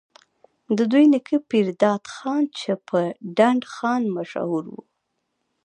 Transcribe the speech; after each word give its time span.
د 0.77 0.79
دوي 0.91 1.05
نيکه 1.13 1.37
پيرداد 1.49 2.03
خان 2.15 2.43
چې 2.57 2.71
پۀ 2.87 3.01
ډنډ 3.37 3.63
خان 3.73 4.01
مشهور 4.17 4.63
وو، 4.71 4.81